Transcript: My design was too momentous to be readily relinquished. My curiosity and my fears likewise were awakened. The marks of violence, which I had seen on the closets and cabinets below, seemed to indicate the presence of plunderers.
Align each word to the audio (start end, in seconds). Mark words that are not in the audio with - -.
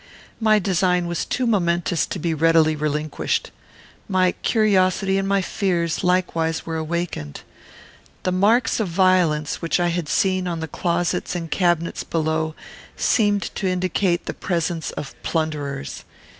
My 0.39 0.57
design 0.57 1.05
was 1.05 1.25
too 1.27 1.45
momentous 1.45 2.07
to 2.07 2.17
be 2.17 2.33
readily 2.33 2.75
relinquished. 2.75 3.51
My 4.09 4.31
curiosity 4.31 5.19
and 5.19 5.27
my 5.27 5.43
fears 5.43 6.03
likewise 6.03 6.65
were 6.65 6.75
awakened. 6.75 7.41
The 8.23 8.31
marks 8.31 8.79
of 8.79 8.87
violence, 8.87 9.61
which 9.61 9.79
I 9.79 9.89
had 9.89 10.09
seen 10.09 10.47
on 10.47 10.59
the 10.59 10.67
closets 10.67 11.35
and 11.35 11.51
cabinets 11.51 12.03
below, 12.03 12.55
seemed 12.97 13.43
to 13.53 13.67
indicate 13.67 14.25
the 14.25 14.33
presence 14.33 14.89
of 14.89 15.13
plunderers. 15.21 16.03